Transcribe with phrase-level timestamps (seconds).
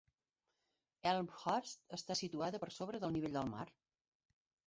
[1.09, 3.67] Elmhurst està situada per sobre del nivell del mar.